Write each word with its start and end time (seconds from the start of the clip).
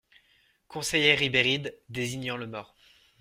Conseillait 0.67 1.13
Ribéride, 1.13 1.77
désignant 1.89 2.35
le 2.35 2.47
mort. 2.47 2.75